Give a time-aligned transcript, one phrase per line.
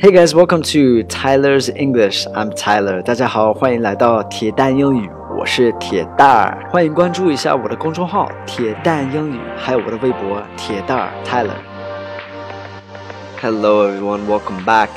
[0.00, 2.26] Hey guys, welcome to Tyler's English.
[2.34, 3.02] I'm Tyler.
[3.02, 6.68] 大家好，欢迎来到铁蛋英语，我是铁蛋儿。
[6.70, 14.88] 欢迎关注一下我的公众号“铁蛋英语”，还有我的微博“铁蛋儿 Tyler”。Hello everyone, welcome back.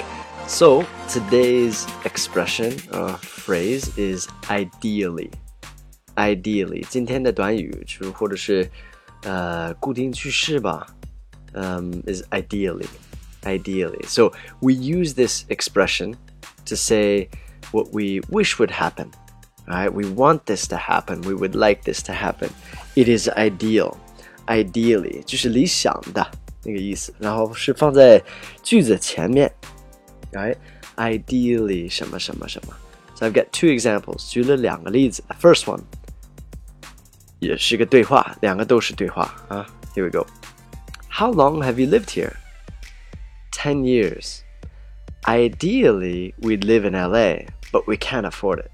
[0.47, 5.29] So today's expression or phrase is ideally.
[6.16, 8.68] Ideally，今天的短语就或者是
[9.23, 10.88] 呃固定句式吧，
[11.54, 12.86] 嗯、um,，is ideally
[13.43, 14.05] ideally.
[14.07, 14.31] So
[14.61, 16.16] we use this expression
[16.66, 17.30] to say
[17.71, 19.12] what we wish would happen.
[19.67, 19.94] Right?
[19.94, 21.21] We want this to happen.
[21.21, 22.49] We would like this to happen.
[22.95, 23.98] It is ideal.
[24.48, 26.26] Ideally 就是理想的
[26.63, 28.21] 那个意思，然后是放在
[28.63, 29.52] 句子前面。
[30.31, 30.58] Right?
[30.95, 32.73] Ideally 什么什么什么。
[33.16, 34.30] So I've got two examples.
[34.30, 35.23] 举了两个例子。
[35.27, 35.81] The first one
[37.39, 39.66] 也是个对话，两个都是对话啊。
[39.95, 40.26] Here we go.
[41.09, 42.34] How long have you lived here?
[43.63, 44.44] 10 years.
[45.27, 48.71] Ideally, we'd live in LA, but we can't afford it.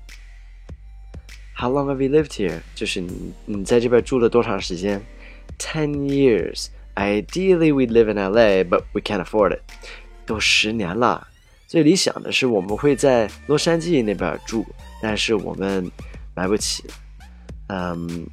[1.56, 2.62] How long have you lived here?
[2.76, 5.02] 就是你你在这边住了多长时间？
[5.58, 6.68] Ten years.
[6.96, 9.62] Ideally, we'd live in LA, but we can't afford it.
[10.26, 11.28] 都十年了。
[11.68, 14.66] 最理想的是我们会在洛杉矶那边住，
[15.02, 15.92] 但是我们
[16.36, 16.84] 买不起。
[17.68, 18.28] 嗯、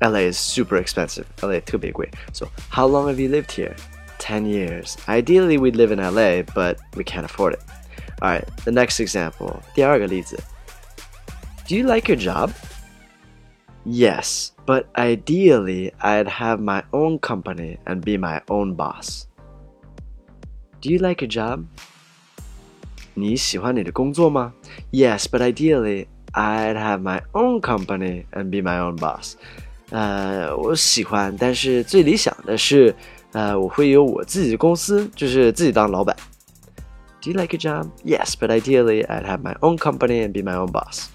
[0.00, 1.24] um,，LA is super expensive.
[1.40, 2.08] LA 特别贵。
[2.32, 3.74] So, how long have you lived here?
[4.18, 4.96] 10 years.
[5.08, 7.60] Ideally, we'd live in LA, but we can't afford it.
[8.22, 9.60] All right, the next example.
[9.74, 10.38] 第二个例子.
[11.66, 12.50] Do you like your job?
[13.84, 19.26] Yes, but ideally, I'd have my own company and be my own boss.
[20.80, 21.64] Do you like your job?
[23.14, 24.54] 你喜欢你的工作吗?
[24.90, 29.34] Yes, but ideally, I'd have my own company and be my own boss.
[29.90, 32.94] 呃，我喜欢，但是最理想的是。
[33.32, 36.16] 呃，我会有我自己的公司，就是自己当老板。
[37.20, 37.88] Do you like a job?
[38.04, 41.06] Yes, but ideally I'd have my own company and be my own boss.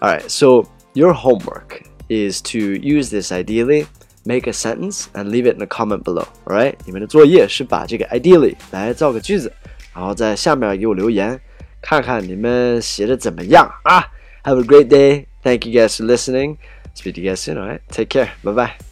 [0.00, 3.86] Alright, so your homework is to use this ideally,
[4.24, 6.26] make a sentence, and leave it in a comment below.
[6.46, 9.52] Alright，你们的作业是把这个 ideally 来造个句子，
[9.94, 11.40] 然后在下面给我留言，
[11.82, 14.04] 看看你们写的怎么样啊。
[14.44, 15.26] Have a great day.
[15.42, 16.58] Thank you guys for listening.
[16.94, 17.58] Speak to you guys soon.
[17.58, 18.30] Alright, take care.
[18.44, 18.89] Bye bye.